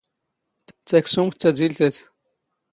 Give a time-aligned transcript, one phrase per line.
[0.87, 1.95] ⵜⴰⴽⵙⵓⵎⵜ ⵜⴰⴷⵉⵍⵜⴰⵜ.